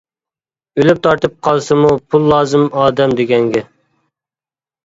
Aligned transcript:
ئۆلۈپ 0.79 1.01
تارتىپ 1.07 1.35
قالسىمۇ 1.49 1.91
پۇل 2.15 2.25
لازىم 2.31 2.65
ئادەم 2.85 3.15
دېگەنگە. 3.21 3.63